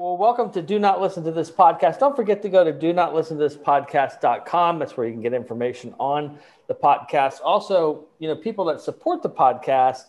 [0.00, 1.98] Well, welcome to Do Not Listen to This Podcast.
[1.98, 4.78] Don't forget to go to do not listen to this podcast.com.
[4.78, 6.38] That's where you can get information on
[6.68, 7.40] the podcast.
[7.44, 10.04] Also, you know, people that support the podcast,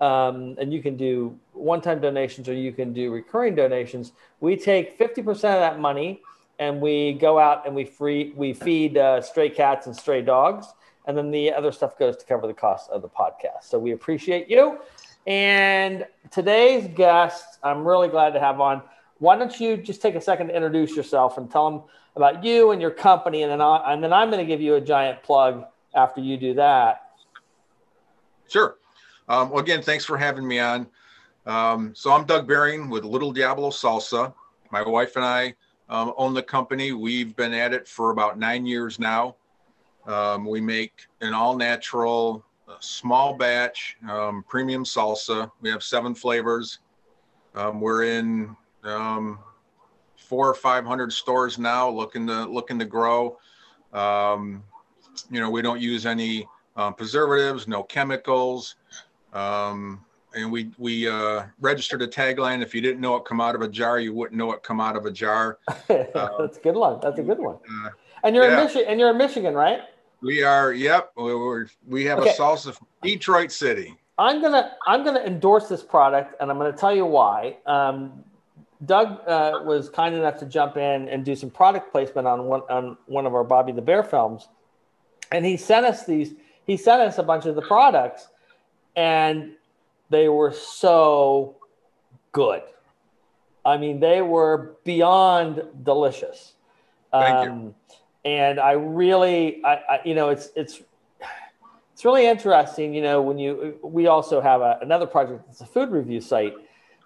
[0.00, 4.10] um, and you can do one time donations or you can do recurring donations.
[4.40, 6.20] We take 50% of that money
[6.58, 10.66] and we go out and we free we feed uh, stray cats and stray dogs
[11.06, 13.92] and then the other stuff goes to cover the cost of the podcast so we
[13.92, 14.80] appreciate you
[15.28, 18.82] and today's guest i'm really glad to have on
[19.18, 21.82] why don't you just take a second to introduce yourself and tell them
[22.16, 24.74] about you and your company, and then I, and then I'm going to give you
[24.74, 25.64] a giant plug
[25.94, 27.12] after you do that.
[28.48, 28.76] Sure.
[29.28, 30.86] Um, well, again, thanks for having me on.
[31.46, 34.32] Um, so I'm Doug Bearing with Little Diablo Salsa.
[34.70, 35.54] My wife and I
[35.88, 36.92] um, own the company.
[36.92, 39.36] We've been at it for about nine years now.
[40.06, 45.50] Um, we make an all natural, uh, small batch, um, premium salsa.
[45.60, 46.80] We have seven flavors.
[47.54, 48.56] Um, we're in
[48.96, 49.38] um,
[50.16, 53.38] four or five hundred stores now, looking to looking to grow.
[53.92, 54.62] Um,
[55.30, 58.76] you know, we don't use any um, preservatives, no chemicals,
[59.32, 60.04] um,
[60.34, 63.62] and we we uh, registered a tagline: "If you didn't know it come out of
[63.62, 67.00] a jar, you wouldn't know it come out of a jar." That's a good one.
[67.02, 67.56] That's a good one.
[67.84, 67.90] Uh,
[68.22, 68.58] and you're yeah.
[68.58, 68.88] in Michigan.
[68.88, 69.80] And you're in Michigan, right?
[70.20, 70.72] We are.
[70.72, 71.12] Yep.
[71.16, 72.30] We're, we have okay.
[72.30, 73.96] a salsa from Detroit City.
[74.18, 77.56] I'm gonna I'm gonna endorse this product, and I'm gonna tell you why.
[77.66, 78.24] Um,
[78.84, 82.60] Doug uh, was kind enough to jump in and do some product placement on one
[82.70, 84.48] on one of our Bobby the Bear films,
[85.32, 86.34] and he sent us these.
[86.64, 88.28] He sent us a bunch of the products,
[88.94, 89.52] and
[90.10, 91.56] they were so
[92.32, 92.62] good.
[93.64, 96.54] I mean, they were beyond delicious.
[97.10, 97.74] Thank um, you.
[98.24, 100.80] And I really, I, I, you know, it's it's
[101.94, 102.94] it's really interesting.
[102.94, 105.42] You know, when you we also have a, another project.
[105.50, 106.54] It's a food review site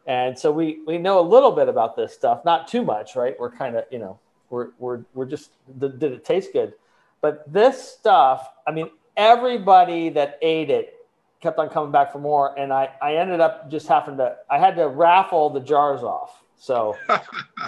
[0.06, 3.38] and so we we know a little bit about this stuff, not too much, right?
[3.38, 4.18] We're kind of you know
[4.50, 6.74] we're we're we're just did it taste good,
[7.20, 11.06] but this stuff, I mean, everybody that ate it
[11.40, 14.58] kept on coming back for more, and I I ended up just having to I
[14.58, 16.42] had to raffle the jars off.
[16.58, 17.62] So I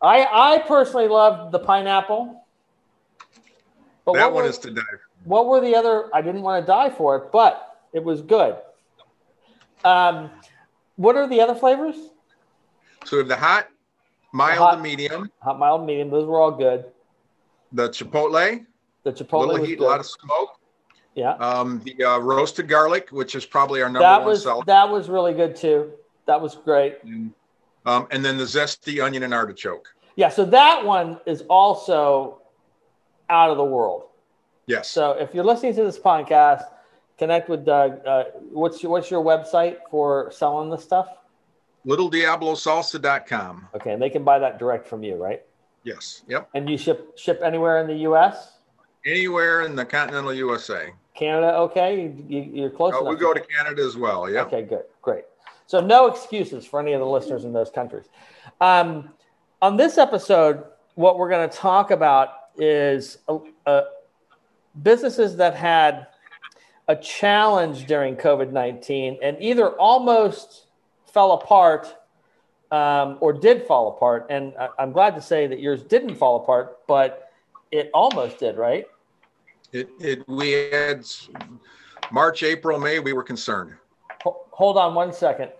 [0.00, 2.42] I personally love the pineapple.
[4.04, 4.82] But that one were, is to die.
[5.24, 6.14] What were the other?
[6.14, 8.56] I didn't want to die for it, but it was good.
[9.84, 10.30] Um,
[10.96, 11.96] what are the other flavors?
[13.04, 13.68] So we have the hot,
[14.32, 15.30] mild, the hot, medium.
[15.40, 16.10] Hot, mild, medium.
[16.10, 16.86] Those were all good.
[17.72, 18.64] The chipotle.
[19.02, 19.48] The chipotle.
[19.48, 20.58] Little heat, a lot of smoke.
[21.14, 21.32] Yeah.
[21.34, 24.62] Um, the uh, roasted garlic, which is probably our number that one was, seller.
[24.66, 25.92] That was really good too.
[26.26, 26.98] That was great.
[27.04, 27.32] And,
[27.86, 29.94] um, and then the zesty onion and artichoke.
[30.16, 30.28] Yeah.
[30.28, 32.40] So that one is also
[33.28, 34.04] out of the world.
[34.66, 34.90] Yes.
[34.90, 36.64] So if you're listening to this podcast
[37.18, 38.04] connect with Doug.
[38.06, 41.08] Uh, what's your what's your website for selling the stuff?
[41.86, 43.68] LittleDiabloSalsa.com.
[43.74, 45.42] Okay, and they can buy that direct from you, right?
[45.82, 46.22] Yes.
[46.28, 46.48] Yep.
[46.54, 48.58] And you ship ship anywhere in the U.S.
[49.04, 50.92] Anywhere in the continental USA.
[51.14, 52.92] Canada, okay, you, are close.
[52.96, 54.28] Oh, we go to Canada as well.
[54.28, 54.42] Yeah.
[54.42, 55.24] Okay, good, great.
[55.66, 58.06] So no excuses for any of the listeners in those countries.
[58.60, 59.10] Um,
[59.62, 60.64] on this episode,
[60.94, 63.82] what we're going to talk about is uh, uh,
[64.82, 66.08] businesses that had
[66.88, 70.66] a challenge during COVID 19 and either almost
[71.06, 71.96] fell apart
[72.70, 74.26] um, or did fall apart.
[74.30, 77.30] And I, I'm glad to say that yours didn't fall apart, but
[77.70, 78.86] it almost did, right?
[79.72, 81.04] It, it we had
[82.12, 83.74] March, April, May, we were concerned.
[84.22, 85.50] Hold on one second.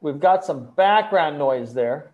[0.00, 2.12] We've got some background noise there.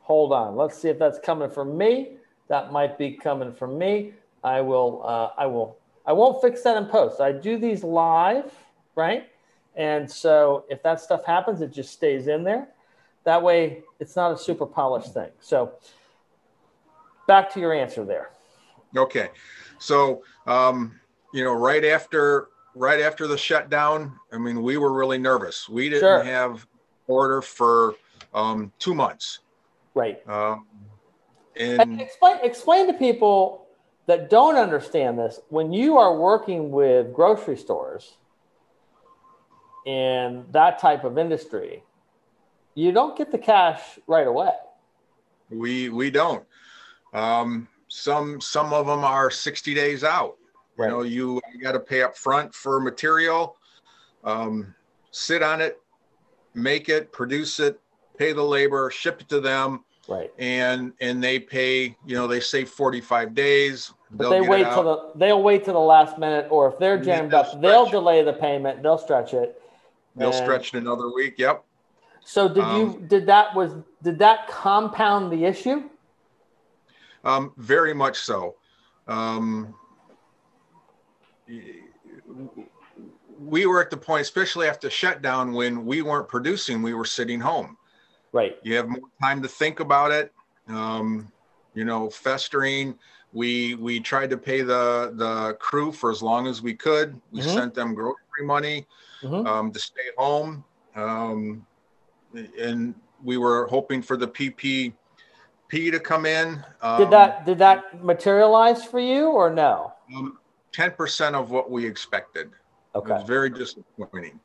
[0.00, 0.56] Hold on.
[0.56, 2.16] Let's see if that's coming from me.
[2.48, 4.12] That might be coming from me.
[4.44, 5.02] I will.
[5.04, 5.76] Uh, I will
[6.06, 7.20] I won't fix that in post.
[7.20, 8.52] I do these live,
[8.94, 9.28] right?
[9.76, 12.68] And so if that stuff happens, it just stays in there.
[13.24, 15.30] That way, it's not a super polished thing.
[15.40, 15.72] So
[17.26, 18.30] back to your answer there.
[18.96, 19.30] Okay.
[19.78, 21.00] So, um,
[21.32, 25.68] you know, right after right after the shutdown, I mean, we were really nervous.
[25.68, 26.24] We didn't sure.
[26.24, 26.66] have
[27.06, 27.94] order for
[28.34, 29.40] um, two months.
[29.94, 30.26] Right.
[30.28, 30.66] Um,
[31.56, 33.61] and, and explain explain to people
[34.06, 38.14] that don't understand this, when you are working with grocery stores
[39.86, 41.82] in that type of industry,
[42.74, 44.50] you don't get the cash right away.
[45.50, 46.44] We we don't.
[47.12, 50.36] Um, some some of them are 60 days out.
[50.76, 50.86] Right.
[50.86, 53.56] You know, you, you got to pay up front for material,
[54.24, 54.74] um,
[55.10, 55.78] sit on it,
[56.54, 57.78] make it, produce it,
[58.16, 60.32] pay the labor, ship it to them Right.
[60.38, 63.92] And and they pay, you know, they say 45 days.
[64.10, 67.30] But they wait till the they'll wait till the last minute, or if they're jammed
[67.30, 68.82] they'll up, they'll delay the payment.
[68.82, 69.62] They'll stretch it.
[70.16, 70.36] They'll and...
[70.36, 71.38] stretch it another week.
[71.38, 71.64] Yep.
[72.24, 73.72] So did um, you did that was
[74.02, 75.88] did that compound the issue?
[77.24, 78.56] Um, very much so.
[79.06, 79.74] Um,
[83.38, 87.40] we were at the point, especially after shutdown, when we weren't producing, we were sitting
[87.40, 87.76] home.
[88.32, 88.58] Right.
[88.62, 90.32] You have more time to think about it.
[90.68, 91.30] Um,
[91.74, 92.98] you know, festering.
[93.32, 97.20] We we tried to pay the the crew for as long as we could.
[97.30, 97.50] We mm-hmm.
[97.50, 98.86] sent them grocery money
[99.22, 99.46] mm-hmm.
[99.46, 100.64] um, to stay home,
[100.94, 101.66] um,
[102.60, 102.94] and
[103.24, 104.92] we were hoping for the PPP
[105.70, 106.62] to come in.
[106.82, 109.94] Um, did that did that materialize for you or no?
[110.14, 110.38] Um,
[110.72, 112.50] ten percent of what we expected.
[112.94, 113.14] Okay.
[113.14, 114.38] It was very disappointing.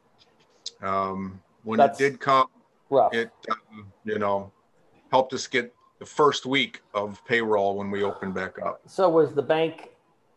[0.82, 2.48] Um, when That's it did come,
[2.90, 3.14] rough.
[3.14, 3.56] it uh,
[4.06, 4.52] you know
[5.12, 8.82] helped us get the first week of payroll when we opened back up.
[8.86, 9.90] So was the bank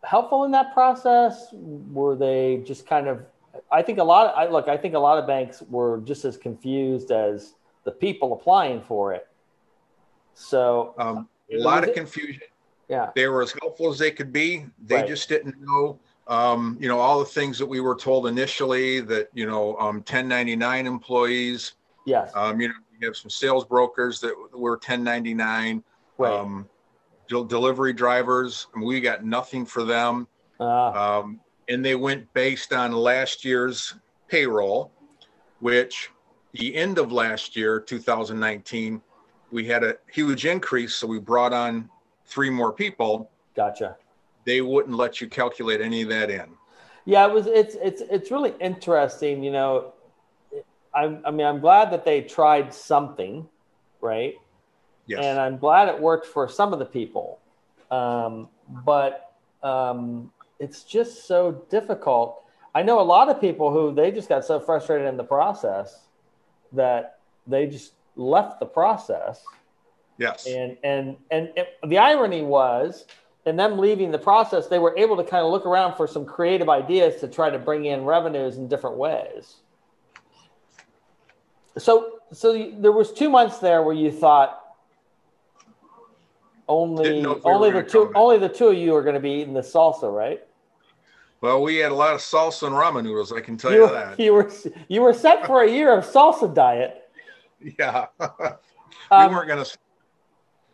[0.03, 1.49] helpful in that process?
[1.53, 3.23] Were they just kind of?
[3.71, 4.33] I think a lot.
[4.33, 4.69] Of, I look.
[4.69, 7.55] I think a lot of banks were just as confused as
[7.85, 9.27] the people applying for it.
[10.35, 12.43] So um, a lot of confusion.
[12.89, 14.67] Yeah, they were as helpful as they could be.
[14.87, 15.07] They right.
[15.07, 15.99] just didn't know.
[16.27, 19.97] Um, you know all the things that we were told initially that you know um,
[19.97, 21.73] 1099 employees.
[22.11, 22.33] Yes.
[22.35, 25.83] Um, you know we have some sales brokers that were 1099.
[26.19, 26.33] Right.
[26.33, 26.69] Um,
[27.29, 28.67] delivery drivers.
[28.77, 30.27] we got nothing for them.
[30.59, 30.91] Uh.
[30.91, 33.95] Um, and they went based on last year's
[34.27, 34.91] payroll,
[35.61, 36.11] which
[36.53, 39.01] the end of last year, 2019,
[39.53, 40.97] we had a huge increase.
[40.97, 41.89] So we brought on
[42.27, 43.31] three more people.
[43.55, 43.97] Gotcha.
[44.45, 46.49] They wouldn't let you calculate any of that in.
[47.05, 47.47] Yeah, it was.
[47.47, 49.43] It's it's it's really interesting.
[49.43, 49.93] You know,
[50.95, 53.49] I, I mean, I'm glad that they tried something,
[54.01, 54.35] right?
[55.07, 55.25] Yes.
[55.25, 57.41] And I'm glad it worked for some of the people,
[57.91, 58.49] um,
[58.85, 59.33] but
[59.63, 62.45] um, it's just so difficult.
[62.75, 66.07] I know a lot of people who they just got so frustrated in the process
[66.73, 69.43] that they just left the process.
[70.19, 70.47] Yes.
[70.47, 73.07] And and and it, the irony was,
[73.47, 76.25] in them leaving the process, they were able to kind of look around for some
[76.25, 79.57] creative ideas to try to bring in revenues in different ways.
[81.79, 84.61] So so there was two months there where you thought
[86.69, 89.61] only only the two only the two of you are going to be eating the
[89.61, 90.41] salsa, right?
[91.41, 93.33] Well, we had a lot of salsa and ramen noodles.
[93.33, 94.21] I can tell you, you that.
[94.21, 94.53] You were
[94.89, 97.09] you were set for a year of salsa diet.
[97.79, 98.27] Yeah, we
[99.11, 99.79] um, weren't going to.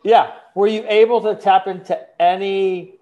[0.04, 2.94] Yeah, were you able to tap into any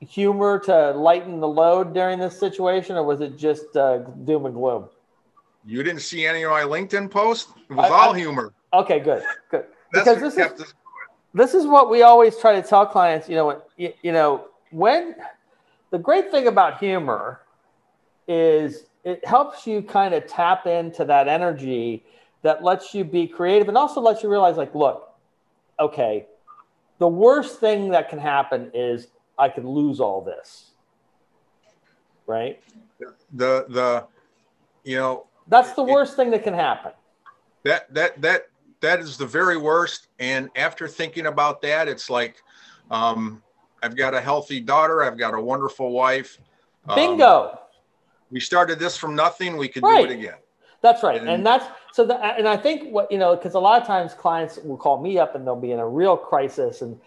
[0.00, 4.54] humor to lighten the load during this situation, or was it just uh, doom and
[4.54, 4.88] gloom?
[5.66, 7.52] You didn't see any of my LinkedIn posts.
[7.70, 8.52] It was I, all I, humor.
[8.72, 9.64] Okay, good, good.
[9.92, 10.72] because this is
[11.32, 13.28] this is what we always try to tell clients.
[13.28, 15.14] You know, you, you know when
[15.90, 17.40] the great thing about humor
[18.26, 22.04] is it helps you kind of tap into that energy
[22.42, 25.14] that lets you be creative and also lets you realize like look
[25.78, 26.26] okay
[26.98, 29.08] the worst thing that can happen is
[29.38, 30.70] i could lose all this
[32.26, 32.60] right
[33.34, 34.04] the the
[34.84, 36.92] you know that's the worst it, thing that can happen
[37.62, 38.48] that that that
[38.80, 42.42] that is the very worst and after thinking about that it's like
[42.90, 43.42] um
[43.84, 45.02] I've got a healthy daughter.
[45.02, 46.38] I've got a wonderful wife.
[46.94, 47.50] Bingo.
[47.50, 47.58] Um,
[48.30, 49.58] we started this from nothing.
[49.58, 50.06] We could right.
[50.06, 50.38] do it again.
[50.80, 51.20] That's right.
[51.20, 53.86] And, and that's so the, and I think what you know, because a lot of
[53.86, 56.98] times clients will call me up and they'll be in a real crisis and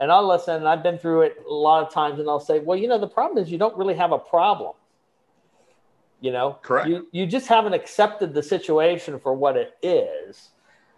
[0.00, 2.60] and I'll listen and I've been through it a lot of times and I'll say,
[2.60, 4.72] well, you know, the problem is you don't really have a problem.
[6.22, 6.88] You know, correct.
[6.88, 10.52] You you just haven't accepted the situation for what it is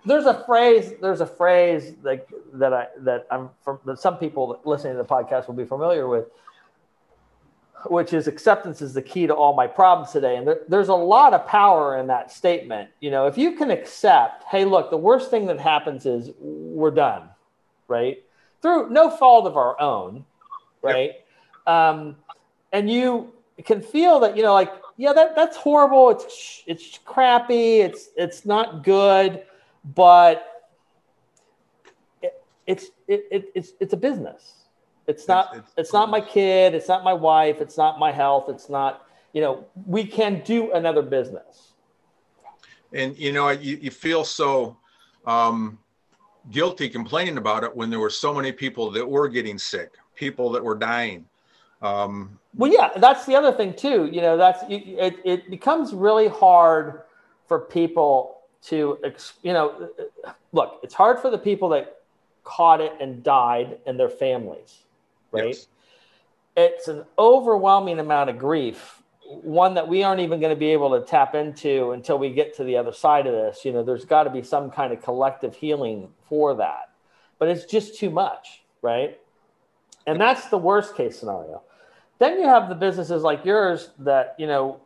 [0.05, 4.61] there's a phrase there's a phrase like that I that I'm from that some people
[4.65, 6.27] listening to the podcast will be familiar with,
[7.87, 10.37] which is acceptance is the key to all my problems today.
[10.37, 12.91] And there, there's a lot of power in that statement.
[13.01, 16.91] You know, if you can accept, hey, look, the worst thing that happens is we're
[16.91, 17.31] done,
[17.89, 18.23] right?
[18.61, 20.27] Through no fault of our own,
[20.83, 21.13] right?
[21.67, 21.75] Yep.
[21.75, 22.17] Um,
[22.73, 23.33] and you
[23.65, 26.11] can feel that, you know, like, yeah, that, that's horrible.
[26.11, 27.81] It's it's crappy.
[27.81, 29.45] It's it's not good
[29.85, 30.71] but
[32.23, 34.65] it, it's it, it, it's it's a business.
[35.07, 36.75] It's not it's, it's, it's not my kid.
[36.75, 37.61] It's not my wife.
[37.61, 38.49] It's not my health.
[38.49, 41.73] It's not you know we can do another business.
[42.93, 44.77] And you know you, you feel so
[45.27, 45.79] um,
[46.51, 50.51] guilty complaining about it when there were so many people that were getting sick, people
[50.53, 51.27] that were dying.
[51.85, 54.09] Um, well, yeah, that's the other thing too.
[54.11, 55.21] You know, that's it.
[55.25, 57.03] It becomes really hard
[57.47, 58.99] for people to
[59.43, 59.91] you know
[60.53, 62.01] look it's hard for the people that
[62.45, 64.85] caught it and died and their families
[65.33, 65.67] right yes.
[66.57, 70.99] it's an overwhelming amount of grief one that we aren't even going to be able
[70.99, 73.65] to tap into until we get to the other side of this.
[73.65, 76.91] You know, there's got to be some kind of collective healing for that,
[77.39, 79.19] but it's just too much, right?
[80.07, 81.63] And that's the worst case scenario.
[82.19, 84.81] Then you have the businesses like yours that, you know,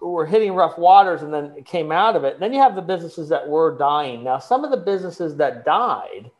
[0.00, 2.38] were hitting rough waters and then came out of it.
[2.38, 4.22] Then you have the businesses that were dying.
[4.22, 6.30] Now, some of the businesses that died,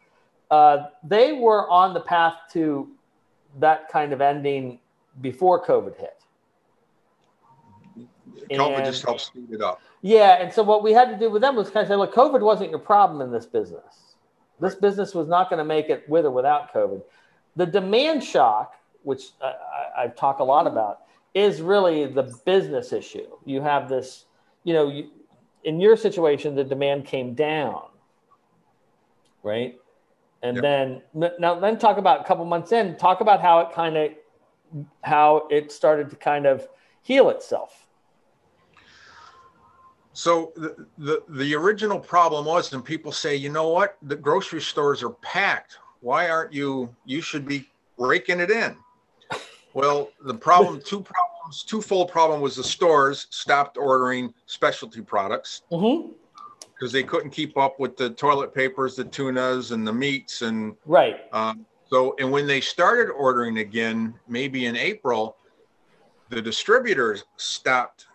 [0.51, 2.89] uh, they were on the path to
[3.59, 4.79] that kind of ending
[5.21, 6.15] before COVID hit.
[8.51, 9.81] COVID and, just helped speed it up.
[10.01, 12.15] Yeah, and so what we had to do with them was kind of say, look,
[12.15, 14.15] COVID wasn't your problem in this business.
[14.61, 17.03] This business was not going to make it with or without COVID.
[17.57, 21.03] The demand shock, which I, I, I talk a lot about,
[21.35, 23.27] is really the business issue.
[23.45, 24.27] You have this,
[24.65, 25.11] you know, you,
[25.65, 27.83] in your situation, the demand came down,
[29.43, 29.79] right?
[30.43, 30.63] And yep.
[30.63, 31.03] then
[31.39, 32.97] now, then talk about a couple months in.
[32.97, 34.13] Talk about how it kind of,
[35.03, 36.69] how it started to kind of
[37.03, 37.87] heal itself.
[40.13, 44.61] So the, the, the original problem was, and people say, you know what, the grocery
[44.61, 45.79] stores are packed.
[46.01, 46.95] Why aren't you?
[47.05, 48.77] You should be raking it in.
[49.79, 55.85] Well, the problem, two problems, twofold problem was the stores stopped ordering specialty products because
[55.85, 56.89] mm-hmm.
[56.91, 61.33] they couldn't keep up with the toilet papers, the tunas, and the meats, and right.
[61.33, 65.37] Um, so, and when they started ordering again, maybe in April,
[66.29, 68.07] the distributors stopped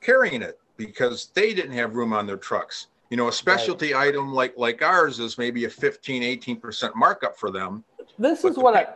[0.00, 2.86] carrying it because they didn't have room on their trucks.
[3.10, 4.08] You know, a specialty right.
[4.08, 7.84] item like like ours is maybe a 15, 18% markup for them.
[8.18, 8.86] This is what I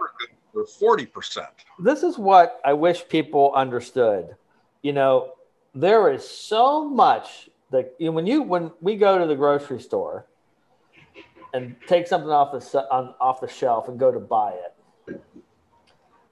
[0.78, 1.48] forty percent.
[1.78, 4.36] This is what I wish people understood.
[4.82, 5.32] You know,
[5.74, 9.80] there is so much that you know, when you when we go to the grocery
[9.80, 10.26] store
[11.52, 15.20] and take something off the on, off the shelf and go to buy it.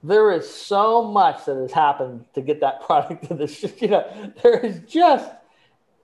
[0.03, 4.33] There is so much that has happened to get that product to the you know
[4.41, 5.29] there is just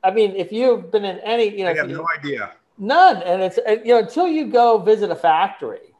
[0.04, 3.24] I mean if you've been in any you know I have you, no idea none
[3.24, 5.94] and it's you know until you go visit a factory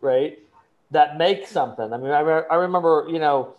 [0.00, 0.38] right
[0.90, 1.92] that make something.
[1.92, 3.54] I mean, I, re- I remember, you know,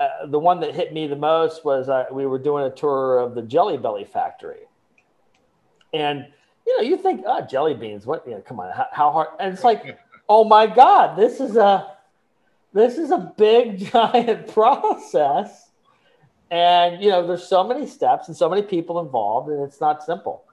[0.00, 3.18] uh, the one that hit me the most was uh, we were doing a tour
[3.18, 4.60] of the Jelly Belly factory,
[5.92, 6.26] and
[6.66, 8.26] you know, you think, oh, jelly beans, what?
[8.26, 9.28] You know, come on, how, how hard?
[9.40, 9.98] And it's like,
[10.28, 11.96] oh my God, this is a
[12.72, 15.70] this is a big giant process,
[16.50, 20.04] and you know, there's so many steps and so many people involved, and it's not
[20.04, 20.44] simple.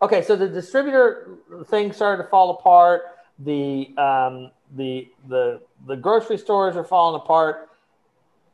[0.00, 1.28] Okay, so the distributor
[1.66, 3.02] thing started to fall apart.
[3.38, 7.70] The um, the the the grocery stores are falling apart.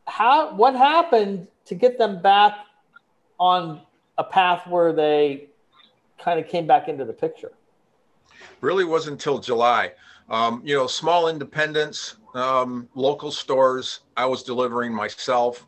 [0.07, 2.59] How what happened to get them back
[3.39, 3.81] on
[4.17, 5.49] a path where they
[6.19, 7.53] kind of came back into the picture?
[8.61, 9.93] Really wasn't until July.
[10.29, 14.01] Um, you know, small independents, um, local stores.
[14.17, 15.67] I was delivering myself.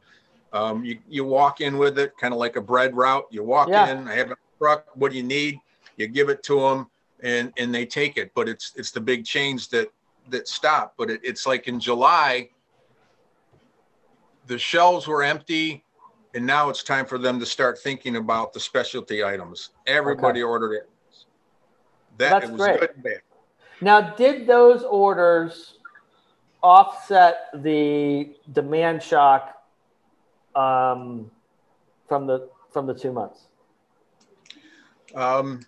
[0.52, 3.26] Um, you you walk in with it, kind of like a bread route.
[3.30, 3.90] You walk yeah.
[3.90, 4.08] in.
[4.08, 4.86] I have a truck.
[4.94, 5.60] What do you need?
[5.96, 6.90] You give it to them,
[7.22, 8.32] and and they take it.
[8.34, 9.90] But it's it's the big chains that
[10.30, 12.48] that stopped, but it, it's like in July,
[14.46, 15.84] the shelves were empty,
[16.34, 19.70] and now it's time for them to start thinking about the specialty items.
[19.86, 20.48] Everybody okay.
[20.48, 20.90] ordered it.
[22.18, 22.80] That That's was great.
[22.80, 23.20] good and bad.
[23.80, 25.78] Now, did those orders
[26.62, 29.56] offset the demand shock
[30.54, 31.30] um,
[32.08, 33.46] from the from the two months?
[35.14, 35.60] Um,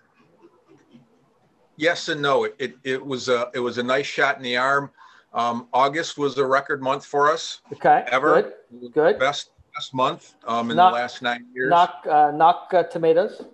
[1.77, 2.45] yes and no.
[2.45, 4.91] It, it, it was a it was a nice shot in the arm.
[5.35, 7.61] Um, August was a record month for us.
[7.73, 8.05] Okay.
[8.09, 8.55] Ever.
[8.71, 8.93] Good.
[8.93, 9.19] Good.
[9.19, 11.71] Best best month um, in knock, the last nine years.
[11.71, 13.47] Knock uh, knock uh, tomatoes,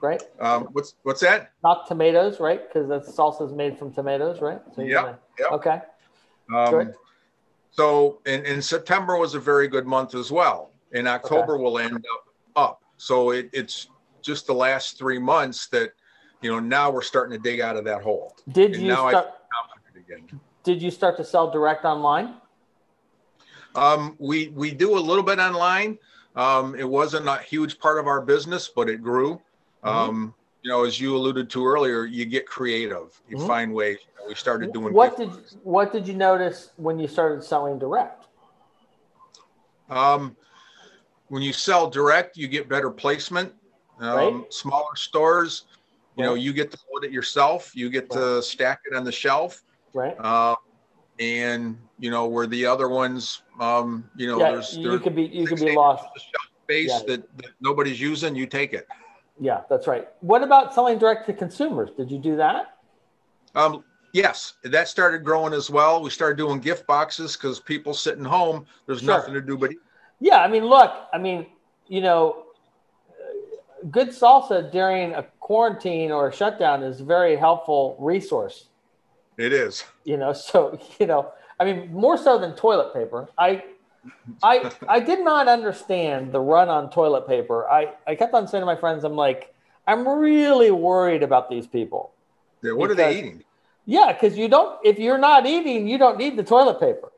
[0.00, 0.22] right?
[0.40, 1.52] Um, what's what's that?
[1.62, 2.66] Knock tomatoes, right?
[2.66, 4.60] Because the salsa is made from tomatoes, right?
[4.74, 5.14] So yeah.
[5.38, 5.52] Yep.
[5.52, 5.80] Okay.
[6.54, 6.94] Um, Good.
[7.70, 10.72] So in, in September was a very good month as well.
[10.92, 11.62] In October okay.
[11.62, 12.24] will end up
[12.56, 12.82] up.
[12.96, 13.88] So it, it's
[14.20, 15.92] just the last three months that
[16.40, 18.36] you know, now we're starting to dig out of that hole.
[18.50, 19.28] Did and you start?
[20.64, 22.34] Did you start to sell direct online?
[23.74, 25.98] Um, we we do a little bit online.
[26.36, 29.40] Um, it wasn't a huge part of our business, but it grew.
[29.84, 29.88] Mm-hmm.
[29.88, 33.20] Um, you know, as you alluded to earlier, you get creative.
[33.28, 33.46] You mm-hmm.
[33.46, 33.98] find ways.
[34.00, 34.92] You know, we started doing.
[34.92, 35.30] What did
[35.62, 38.26] What did you notice when you started selling direct?
[39.88, 40.36] Um,
[41.28, 43.52] when you sell direct, you get better placement.
[44.00, 44.52] Um, right.
[44.52, 45.64] Smaller stores,
[46.18, 47.74] you know, you get to load it yourself.
[47.74, 48.20] You get right.
[48.20, 49.62] to stack it on the shelf.
[49.94, 50.18] Right.
[50.24, 50.56] Um,
[51.20, 55.16] and you know where the other ones, um, you know, yeah, there's, you there's could
[55.16, 56.04] be you could be lost.
[56.64, 57.00] Space yeah.
[57.06, 58.86] that, that nobody's using, you take it.
[59.40, 60.06] Yeah, that's right.
[60.20, 61.90] What about selling direct to consumers?
[61.96, 62.76] Did you do that?
[63.54, 66.02] Um, Yes, that started growing as well.
[66.02, 69.08] We started doing gift boxes because people sitting home, there's Sure.
[69.08, 69.70] nothing to do but.
[70.20, 71.46] Yeah, I mean, look, I mean,
[71.86, 72.46] you know,
[73.90, 78.66] good salsa during a quarantine or a shutdown is a very helpful resource.
[79.36, 79.84] It is.
[80.04, 83.28] You know, so you know, I mean, more so than toilet paper.
[83.36, 83.64] I,
[84.42, 87.68] I, I did not understand the run on toilet paper.
[87.68, 89.54] I, I kept on saying to my friends, I'm like,
[89.86, 92.12] I'm really worried about these people.
[92.62, 93.44] Yeah, what are they eating?
[93.86, 94.78] Yeah, because you don't.
[94.84, 97.10] If you're not eating, you don't need the toilet paper.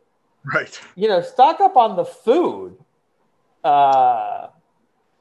[0.42, 0.80] Right.
[0.96, 2.78] you know, stock up on the food.
[3.62, 4.46] Uh,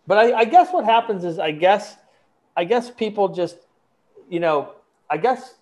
[0.10, 1.96] but I, I guess what happens is, I guess,
[2.58, 3.58] I guess people just,
[4.28, 4.74] you know,
[5.08, 5.54] I guess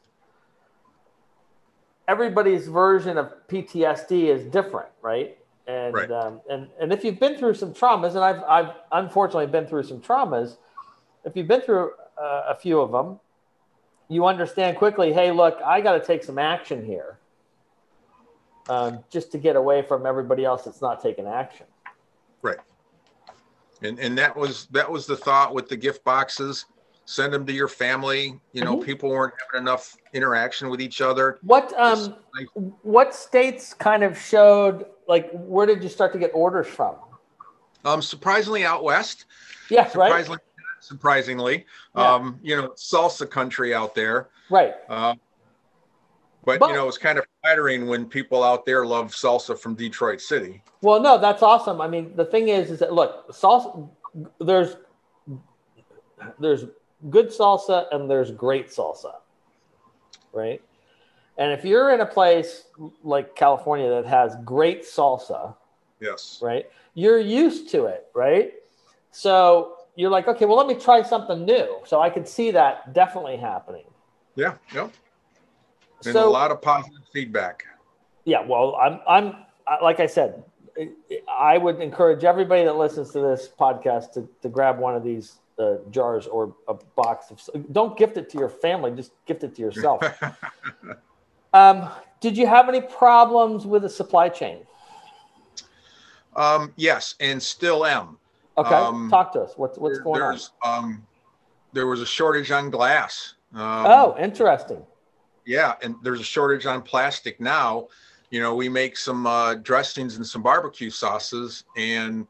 [2.07, 5.37] everybody's version of PTSD is different, right?
[5.67, 6.09] And Right.
[6.09, 9.83] Um, and and if you've been through some traumas, and I've I've unfortunately been through
[9.83, 10.55] some traumas,
[11.25, 13.19] if you've been through uh, a few of them,
[14.07, 15.11] you understand quickly.
[15.11, 17.19] Hey, look, I got to take some action here
[18.69, 21.65] um, just to get away from everybody else that's not taking action.
[22.41, 22.59] Right.
[23.81, 26.65] And and that was that was the thought with the gift boxes.
[27.05, 28.39] Send them to your family.
[28.51, 28.83] You know, Mhm.
[28.83, 31.39] people weren't having enough interaction with each other.
[31.41, 32.47] What um, Like,
[32.81, 36.95] what states kind of showed like where did you start to get orders from?
[37.85, 39.25] um, surprisingly out west.
[39.69, 40.39] Yes, right, Surprisingly,
[40.81, 41.65] surprisingly,
[41.95, 42.13] Yeah.
[42.15, 44.27] um, you know, salsa country out there.
[44.49, 44.75] right.
[44.89, 45.13] Uh,
[46.43, 49.75] but, But- you know, it's kind of flattering when people out there love salsa from
[49.75, 50.61] Detroit City.
[50.81, 51.81] Well, no, that's awesome.
[51.81, 53.89] I mean, the thing is, is that look, salsa.
[54.39, 54.75] There's
[56.39, 56.65] there's
[57.09, 59.15] good salsa and there's great salsa,
[60.33, 60.61] right?
[61.37, 62.63] And if you're in a place
[63.03, 65.55] like California that has great salsa,
[65.99, 66.39] Yes.
[66.41, 66.65] right?
[66.95, 68.53] You're used to it, right?
[69.11, 71.77] So you're like, okay, well, let me try something new.
[71.85, 73.85] So I could see that definitely happening.
[74.35, 74.55] Yeah.
[76.03, 76.15] Yep.
[76.15, 77.65] And a lot of positive feedback.
[78.25, 79.35] yeah, well, I'm, I'm,
[79.81, 80.43] like I said,
[80.77, 80.91] I-
[81.29, 85.39] I would encourage everybody that listens to this podcast to, to grab one of these
[85.57, 87.73] uh, jars or a box of.
[87.73, 90.03] Don't gift it to your family; just gift it to yourself.
[91.53, 91.89] um,
[92.21, 94.59] did you have any problems with the supply chain?
[96.35, 98.17] Um, yes, and still am.
[98.57, 99.53] Okay, Um, talk to us.
[99.57, 100.39] What's what's There- going on?
[100.63, 101.07] Um,
[101.73, 103.33] there was a shortage on glass.
[103.53, 104.83] Um, Oh, interesting.
[105.47, 107.87] Yeah, and there's a shortage on plastic now.
[108.29, 112.27] You know, we make some uh, dressings and some barbecue sauces, and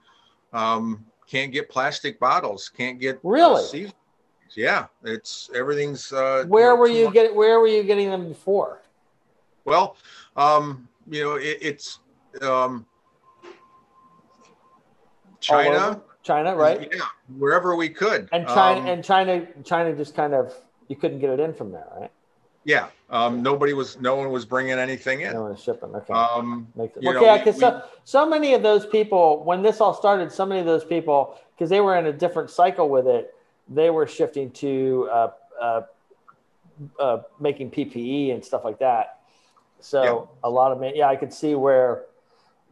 [0.54, 2.70] um, can't get plastic bottles.
[2.70, 3.64] Can't get uh, Really?
[3.64, 3.94] seasonings.
[4.56, 6.14] yeah, it's everything's.
[6.14, 7.36] Uh, Where know, were you getting?
[7.36, 8.84] Where were you getting them before?
[9.66, 9.98] Well,
[10.38, 12.00] um, you know, it, it's
[12.42, 12.86] um,
[15.40, 16.02] China.
[16.24, 16.90] China, right?
[16.94, 17.00] Yeah,
[17.38, 18.28] wherever we could.
[18.34, 20.54] And China, Um, and China, China just kind of
[20.90, 22.12] you couldn't get it in from there, right?
[22.68, 25.32] Yeah, um, nobody was, no one was bringing anything in.
[25.34, 25.96] No one was shipping.
[25.96, 26.14] Okay.
[26.14, 29.62] Um, Makes it, you okay, know, we- because so, so many of those people, when
[29.64, 32.90] this all started, so many of those people, because they were in a different cycle
[32.90, 33.34] with it,
[33.70, 35.82] they were shifting to uh, uh,
[37.00, 39.22] uh, making PPE and stuff like that.
[39.80, 40.38] So Yeah.
[40.44, 42.04] a lot of, yeah, I could see where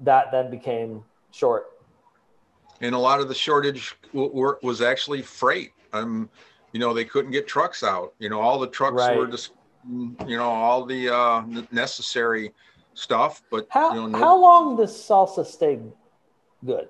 [0.02, 1.72] that then became short.
[2.82, 5.72] and a lot of the shortage w- were, was actually freight.
[5.94, 6.30] Um,
[6.74, 8.14] you know, they couldn't get trucks out.
[8.20, 9.52] You know, all the trucks were just,
[9.90, 12.52] you know, all the uh, necessary
[12.94, 13.44] stuff.
[13.52, 15.80] But How you know, no- how long does salsa stay
[16.66, 16.88] good?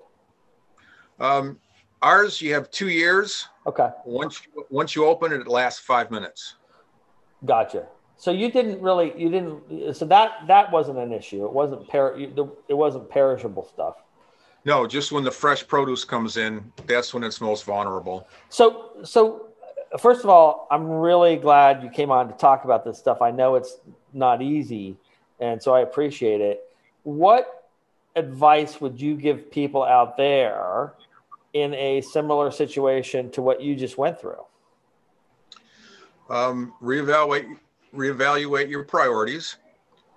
[1.20, 1.60] um,
[2.02, 3.48] ours, you have two years.
[3.68, 6.56] Okay, Once you, once you open it, it lasts five minutes.
[7.44, 7.88] gotcha.
[8.18, 9.96] So you didn't really, you didn't.
[9.96, 11.46] So that that wasn't an issue.
[11.46, 13.96] It wasn't per, it wasn't perishable stuff.
[14.66, 18.28] No, just when the fresh produce comes in, that's when it's most vulnerable.
[18.50, 19.50] So, so
[19.98, 23.22] first of all, I'm really glad you came on to talk about this stuff.
[23.22, 23.78] I know it's
[24.14, 24.98] not easy,
[25.40, 26.64] and so I appreciate it.
[27.04, 27.70] What
[28.16, 30.94] advice would you give people out there
[31.54, 34.44] in a similar situation to what you just went through?
[36.30, 37.58] um, reevaluate
[37.94, 39.58] reevaluate your priorities.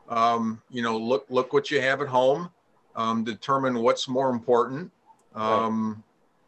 [0.08, 2.50] Um, you know, look look what you have at home.
[2.96, 4.90] Um, determine what's more important.
[5.34, 6.02] Um,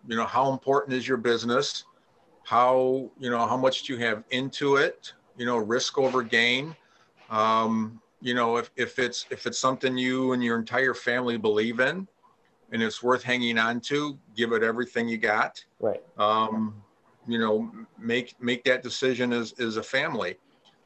[0.09, 1.85] You know, how important is your business?
[2.51, 5.13] How you know how much do you have into it?
[5.37, 6.75] You know, risk over gain.
[7.31, 11.79] Um, you know, if if it's if it's something you and your entire family believe
[11.79, 12.09] in,
[12.73, 16.03] and it's worth hanging on to, give it everything you got Right.
[16.19, 16.75] um,
[17.29, 20.37] you know, make make that decision as as a family.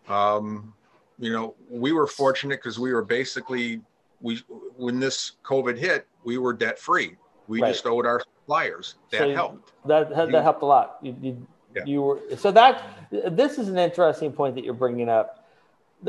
[0.07, 0.75] Um,
[1.19, 3.81] you know, we were fortunate because we were basically
[4.21, 4.37] we
[4.77, 7.17] when this COVID hit, we were debt free.
[7.49, 7.73] We Right.
[7.73, 8.97] just owed our suppliers.
[9.13, 9.73] That So helped.
[9.87, 10.99] That that, You- helped a lot.
[11.01, 11.85] You, you, Yeah.
[11.87, 15.41] you were so that this is an interesting point that you're bringing up.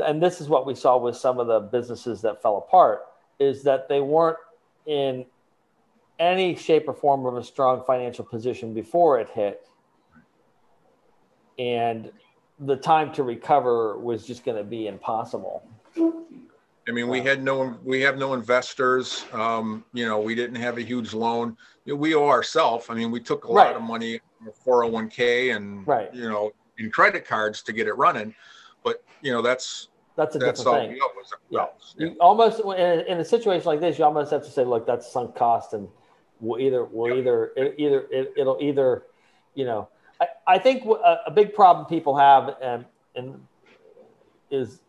[0.04, 3.06] and this is what we saw with some of the businesses that fell apart,
[3.38, 4.36] is that they weren't
[4.86, 5.24] in
[6.18, 9.66] any shape or form of a strong financial position before it hit.
[11.58, 12.10] And
[12.60, 15.62] the time to recover was just going to be impossible.
[16.88, 19.24] I mean, we had no, we have no investors.
[19.32, 21.56] Um, you know, we didn't have a huge loan.
[21.86, 22.86] We owe ourselves.
[22.90, 23.68] I mean, we took a Right.
[23.68, 24.20] lot of money,
[24.66, 26.12] 401k and, Right.
[26.14, 28.34] you know, in credit cards to get it running.
[28.84, 30.98] But, you know, that's, That's a that's different all thing.
[31.50, 31.66] Yeah.
[31.98, 32.06] Yeah.
[32.06, 35.10] You almost in, in a situation like this, you almost have to say, look, that's
[35.10, 35.88] sunk cost, and
[36.40, 37.18] we'll either we'll Yep.
[37.18, 39.04] either it, either it, it'll either,
[39.54, 39.88] you know,
[40.20, 43.46] I, I think a big problem people have and and
[44.50, 44.80] is,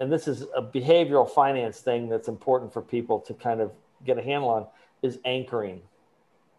[0.00, 3.70] and this is a behavioral finance thing that's important for people to kind of
[4.04, 4.66] get a handle on
[5.02, 5.80] is anchoring,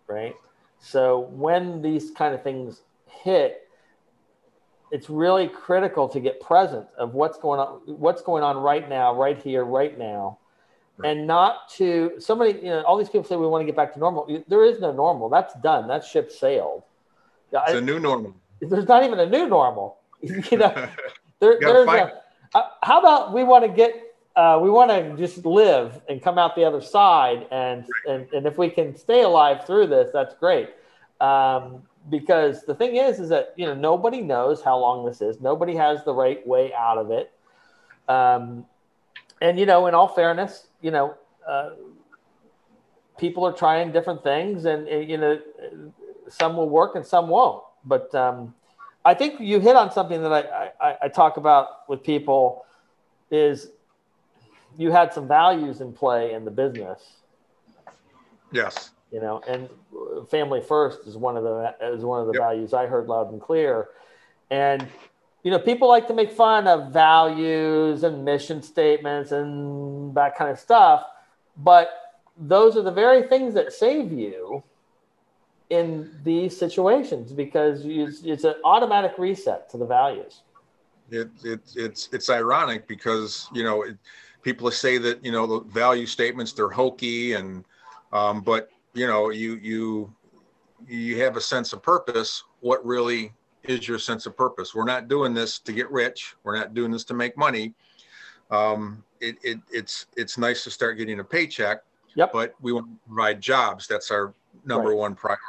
[0.07, 0.33] right?
[0.79, 3.67] So when these kind of things hit,
[4.91, 9.13] it's really critical to get present of what's going on what's going on right now
[9.13, 10.39] right here right now.
[10.97, 11.11] Right.
[11.11, 13.93] and not to somebody you know all these people say we want to get back
[13.93, 14.43] to normal.
[14.47, 15.29] There is no normal.
[15.29, 15.87] That's done.
[15.87, 16.83] That ship sailed.
[17.51, 18.35] It's I- a new normal.
[18.61, 19.97] there's not even a new normal.
[20.21, 20.73] You know
[21.39, 22.21] there, You there's a,
[22.53, 23.93] uh, how about we want to get
[24.39, 28.45] uh, we want to just live and come out the other side and, and and
[28.45, 30.69] if we can stay alive through this that's great.
[31.19, 35.41] Um, because the thing is is that you know nobody knows how long this is.
[35.41, 37.33] Nobody has the right way out of it.
[38.07, 38.65] Um,
[39.41, 41.71] and you know in all fairness you know uh,
[43.17, 45.37] people are trying different things and uh, you know
[46.29, 47.63] some will work and some won't.
[47.83, 48.53] But um,
[49.03, 52.65] i think you hit on something that I, I, I talk about with people
[53.31, 53.71] is
[54.79, 57.01] you had some values in play in the business
[58.51, 58.91] Yes.
[59.11, 59.69] you know and
[60.29, 62.41] family first is one of the is one of the Yep.
[62.41, 63.89] values i heard loud and clear
[64.49, 64.87] and
[65.43, 70.49] you know people like to make fun of values and mission statements and that kind
[70.49, 71.03] of stuff
[71.57, 71.89] but
[72.37, 74.63] those are the very things that save you
[75.69, 80.41] in these situations because you, it's an automatic reset to the values
[81.11, 83.97] It, it, it's, it's ironic because, you know, it,
[84.41, 87.65] people say that, you know, the value statements, they're hokey and,
[88.13, 90.13] um, but you know, you, you,
[90.87, 92.43] you have a sense of purpose.
[92.61, 94.73] What really is your sense of purpose?
[94.73, 96.35] We're not doing this to get rich.
[96.43, 97.73] We're not doing this to make money.
[98.49, 101.79] Um, it, it, it's, it's nice to start getting a paycheck,
[102.15, 102.33] Yep.
[102.33, 103.87] but we want to provide jobs.
[103.87, 104.33] That's our
[104.65, 104.97] number Right.
[104.97, 105.39] one priority.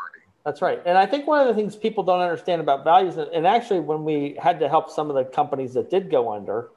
[0.44, 0.83] That's right.
[0.85, 4.05] And I think one of the things people don't understand about values, and actually, when
[4.05, 6.70] we had to help some of the companies that did go under,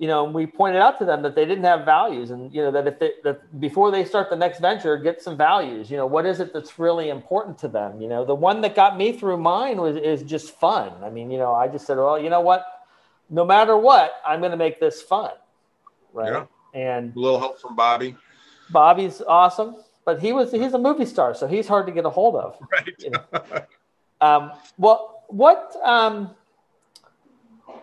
[0.00, 2.70] you know, we pointed out to them that they didn't have values, and you know
[2.70, 5.90] that if they that before they start the next venture, get some values.
[5.90, 8.00] You know, what is it that's really important to them?
[8.00, 10.90] You know, the one that got me through mine was is just fun.
[11.04, 12.64] I mean, you know, I just said, well, you know what,
[13.28, 15.32] no matter what, I'm going to make this fun,
[16.14, 16.32] right?
[16.32, 16.46] Yeah.
[16.72, 18.16] And A little help from Bobby.
[18.70, 22.10] Bobby's awesome, but he was he's a movie star, so he's hard to get a
[22.10, 22.56] hold of.
[22.72, 22.88] Right.
[22.98, 23.24] You know.
[24.22, 26.30] Um, well, what um,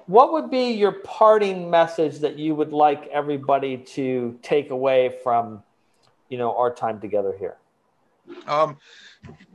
[0.07, 5.63] what would be your parting message that you would like everybody to take away from,
[6.29, 7.57] you know, our time together here?
[8.47, 8.77] um,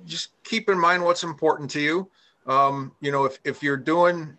[0.05, 2.11] just keep in mind what's important to you.
[2.47, 4.37] Um, you know, if, if you're doing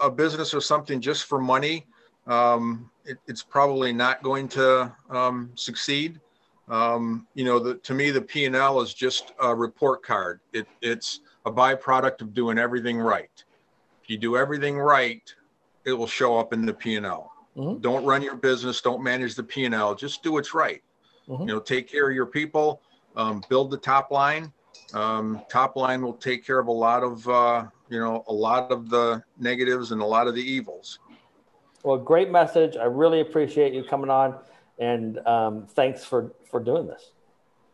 [0.00, 1.86] a, business or something just for money,
[2.26, 6.20] um, it, it's probably not going to um, succeed.
[6.68, 10.40] Um, you know, the, to me, the P and L is just a report card.
[10.52, 13.44] It, it's a byproduct of doing everything right.
[14.02, 15.22] If you do everything right,
[15.84, 17.32] it will show up in the P and L.
[17.56, 17.80] Mhm.
[17.80, 18.80] Don't run your business.
[18.80, 19.94] Don't manage the P and L.
[19.94, 20.82] Just do what's right.
[21.28, 21.40] Mhm.
[21.40, 22.80] You know, take care of your people.
[23.16, 24.52] Um, build the top line.
[24.92, 28.72] Um, top line will take care of a lot of uh, you know a lot
[28.72, 30.98] of the negatives and a lot of the evils.
[31.84, 32.76] Well, great message.
[32.76, 34.36] I really appreciate you coming on,
[34.78, 37.12] and um, thanks for for doing this.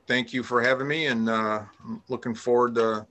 [0.07, 3.07] Thank you for having me, and uh, I'm looking forward to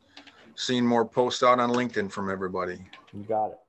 [0.55, 2.77] seeing more posts out on LinkedIn from everybody.
[3.13, 3.59] You got it.